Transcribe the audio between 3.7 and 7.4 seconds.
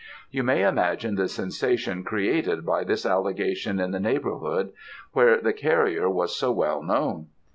in the neighbourhood, where the carrier was so well known.